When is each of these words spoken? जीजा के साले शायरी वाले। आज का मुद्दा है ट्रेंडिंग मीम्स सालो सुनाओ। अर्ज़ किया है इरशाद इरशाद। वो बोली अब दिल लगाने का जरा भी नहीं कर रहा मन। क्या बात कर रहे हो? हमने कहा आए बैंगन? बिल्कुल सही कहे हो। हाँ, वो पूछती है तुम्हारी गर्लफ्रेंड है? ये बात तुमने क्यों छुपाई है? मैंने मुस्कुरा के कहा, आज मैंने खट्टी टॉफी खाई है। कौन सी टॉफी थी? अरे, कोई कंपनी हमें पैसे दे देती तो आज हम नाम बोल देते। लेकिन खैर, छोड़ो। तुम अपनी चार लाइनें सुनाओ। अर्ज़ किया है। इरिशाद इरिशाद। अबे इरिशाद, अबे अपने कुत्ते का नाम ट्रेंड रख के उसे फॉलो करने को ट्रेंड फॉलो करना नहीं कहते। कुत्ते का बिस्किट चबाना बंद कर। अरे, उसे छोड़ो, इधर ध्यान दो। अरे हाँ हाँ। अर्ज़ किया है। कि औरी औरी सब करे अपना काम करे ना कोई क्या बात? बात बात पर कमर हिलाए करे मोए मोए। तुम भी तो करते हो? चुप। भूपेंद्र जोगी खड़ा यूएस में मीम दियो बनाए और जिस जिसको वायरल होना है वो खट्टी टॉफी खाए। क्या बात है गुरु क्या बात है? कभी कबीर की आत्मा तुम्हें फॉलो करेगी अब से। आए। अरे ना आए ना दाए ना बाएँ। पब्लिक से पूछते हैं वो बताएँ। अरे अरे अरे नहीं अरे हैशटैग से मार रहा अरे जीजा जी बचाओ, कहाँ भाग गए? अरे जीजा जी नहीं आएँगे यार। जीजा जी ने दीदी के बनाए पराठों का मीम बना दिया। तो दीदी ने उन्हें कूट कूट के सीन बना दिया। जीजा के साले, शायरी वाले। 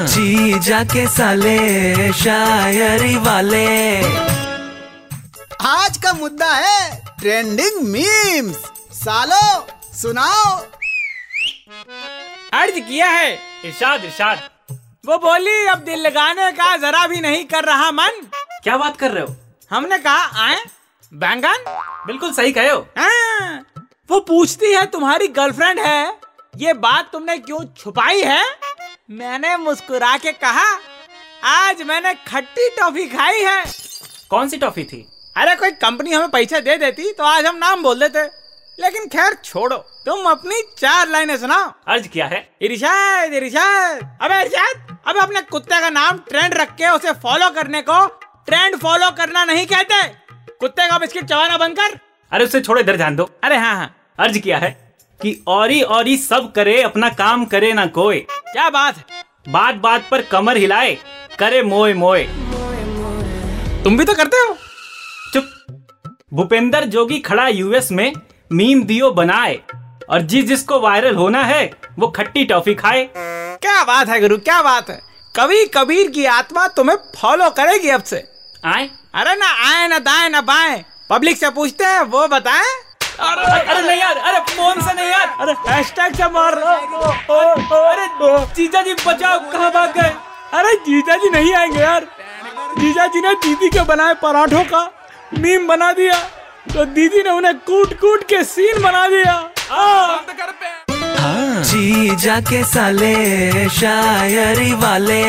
जीजा 0.00 0.82
के 0.84 1.06
साले 1.08 2.12
शायरी 2.12 3.16
वाले। 3.16 3.66
आज 5.60 5.96
का 5.96 6.12
मुद्दा 6.12 6.50
है 6.50 7.00
ट्रेंडिंग 7.20 7.80
मीम्स 7.88 8.56
सालो 8.94 9.66
सुनाओ। 9.96 10.56
अर्ज़ 12.52 12.78
किया 12.78 13.08
है 13.08 13.32
इरशाद 13.64 14.04
इरशाद। 14.04 14.48
वो 15.06 15.18
बोली 15.18 15.66
अब 15.66 15.78
दिल 15.78 16.00
लगाने 16.00 16.50
का 16.52 16.76
जरा 16.76 17.06
भी 17.06 17.20
नहीं 17.20 17.44
कर 17.44 17.64
रहा 17.64 17.90
मन। 17.90 18.26
क्या 18.62 18.76
बात 18.76 18.96
कर 18.96 19.10
रहे 19.10 19.24
हो? 19.24 19.36
हमने 19.70 19.98
कहा 19.98 20.46
आए 20.46 20.64
बैंगन? 21.12 21.64
बिल्कुल 22.06 22.32
सही 22.32 22.52
कहे 22.52 22.70
हो। 22.70 22.86
हाँ, 22.98 23.64
वो 24.10 24.20
पूछती 24.20 24.72
है 24.72 24.86
तुम्हारी 24.86 25.28
गर्लफ्रेंड 25.28 25.78
है? 25.78 26.16
ये 26.56 26.72
बात 26.74 27.08
तुमने 27.12 27.38
क्यों 27.38 27.64
छुपाई 27.78 28.22
है? 28.22 28.44
मैंने 29.12 29.56
मुस्कुरा 29.56 30.16
के 30.16 30.32
कहा, 30.32 30.78
आज 31.44 31.82
मैंने 31.82 32.14
खट्टी 32.14 32.68
टॉफी 32.68 33.06
खाई 33.06 33.40
है। 33.40 33.64
कौन 34.30 34.48
सी 34.48 34.56
टॉफी 34.56 34.84
थी? 34.84 35.12
अरे, 35.36 35.54
कोई 35.54 35.70
कंपनी 35.70 36.12
हमें 36.12 36.30
पैसे 36.30 36.60
दे 36.60 36.76
देती 36.76 37.12
तो 37.12 37.24
आज 37.24 37.46
हम 37.46 37.56
नाम 37.56 37.82
बोल 37.82 38.00
देते। 38.00 38.22
लेकिन 38.82 39.06
खैर, 39.06 39.34
छोड़ो। 39.34 39.76
तुम 39.76 40.30
अपनी 40.30 40.62
चार 40.78 41.08
लाइनें 41.08 41.38
सुनाओ। 41.38 41.72
अर्ज़ 41.88 42.08
किया 42.08 42.26
है। 42.26 42.56
इरिशाद 42.62 43.34
इरिशाद। 43.34 44.18
अबे 44.22 44.40
इरिशाद, 44.40 44.98
अबे 45.06 45.20
अपने 45.20 45.40
कुत्ते 45.40 45.80
का 45.80 45.90
नाम 45.90 46.18
ट्रेंड 46.18 46.54
रख 46.54 46.70
के 46.70 46.90
उसे 46.90 47.12
फॉलो 47.12 47.50
करने 47.50 47.82
को 47.82 48.06
ट्रेंड 48.46 48.76
फॉलो 48.76 49.10
करना 49.10 49.44
नहीं 49.44 49.66
कहते। 49.66 50.02
कुत्ते 50.52 50.88
का 50.88 50.98
बिस्किट 50.98 51.24
चबाना 51.24 51.56
बंद 51.56 51.76
कर। 51.76 51.98
अरे, 52.32 52.44
उसे 52.44 52.60
छोड़ो, 52.60 52.80
इधर 52.80 52.96
ध्यान 52.96 53.16
दो। 53.16 53.30
अरे 53.44 53.56
हाँ 53.56 53.76
हाँ। 53.76 54.14
अर्ज़ 54.18 54.38
किया 54.38 54.58
है। 54.58 54.89
कि 55.22 55.32
औरी 55.48 55.80
औरी 55.82 56.16
सब 56.16 56.52
करे 56.52 56.80
अपना 56.82 57.08
काम 57.10 57.44
करे 57.44 57.72
ना 57.72 57.86
कोई 57.88 58.18
क्या 58.30 58.68
बात? 58.70 58.94
बात 59.48 59.74
बात 59.74 60.08
पर 60.10 60.22
कमर 60.22 60.56
हिलाए 60.56 60.96
करे 61.38 61.62
मोए 61.62 61.94
मोए। 61.94 62.22
तुम 63.84 63.96
भी 63.98 64.04
तो 64.04 64.14
करते 64.14 64.36
हो? 64.36 64.56
चुप। 65.34 65.50
भूपेंद्र 66.34 66.84
जोगी 66.86 67.18
खड़ा 67.18 67.46
यूएस 67.48 67.90
में 67.92 68.12
मीम 68.52 68.82
दियो 68.82 69.10
बनाए 69.10 69.58
और 70.10 70.20
जिस 70.22 70.44
जिसको 70.44 70.80
वायरल 70.80 71.14
होना 71.14 71.42
है 71.44 71.70
वो 71.98 72.08
खट्टी 72.08 72.44
टॉफी 72.44 72.74
खाए। 72.74 73.08
क्या 73.16 73.82
बात 73.84 74.08
है 74.08 74.20
गुरु 74.20 74.36
क्या 74.38 74.60
बात 74.62 74.90
है? 74.90 75.00
कभी 75.34 75.64
कबीर 75.74 76.10
की 76.10 76.24
आत्मा 76.26 76.66
तुम्हें 76.68 76.96
फॉलो 77.16 77.50
करेगी 77.50 77.88
अब 77.88 78.02
से। 78.02 78.24
आए। 78.64 78.88
अरे 79.14 79.34
ना 79.36 79.50
आए 79.68 79.86
ना 79.88 79.98
दाए 80.00 80.28
ना 80.28 80.40
बाएँ। 80.42 80.84
पब्लिक 81.10 81.36
से 81.38 81.50
पूछते 81.50 81.84
हैं 81.84 82.00
वो 82.06 82.26
बताएँ। 82.28 82.72
अरे 83.20 83.44
अरे 83.44 83.60
अरे 83.62 83.86
नहीं 83.86 83.99
अरे 85.40 85.52
हैशटैग 85.68 86.14
से 86.14 86.28
मार 86.32 86.54
रहा 86.54 86.72
अरे 87.90 88.06
जीजा 88.54 88.82
जी 88.82 88.94
बचाओ, 89.06 89.38
कहाँ 89.52 89.70
भाग 89.72 89.92
गए? 89.98 90.10
अरे 90.58 90.74
जीजा 90.86 91.16
जी 91.16 91.30
नहीं 91.30 91.54
आएँगे 91.54 91.80
यार। 91.80 92.06
जीजा 92.78 93.06
जी 93.06 93.20
ने 93.20 93.34
दीदी 93.44 93.68
के 93.68 93.82
बनाए 93.84 94.14
पराठों 94.22 94.64
का 94.64 94.82
मीम 95.38 95.66
बना 95.66 95.92
दिया। 95.92 96.18
तो 96.74 96.84
दीदी 96.84 97.22
ने 97.22 97.30
उन्हें 97.30 97.54
कूट 97.66 97.94
कूट 98.00 98.24
के 98.28 98.42
सीन 98.44 98.82
बना 98.82 99.06
दिया। 99.08 99.36
जीजा 101.70 102.40
के 102.40 102.62
साले, 102.64 103.68
शायरी 103.68 104.72
वाले। 104.74 105.24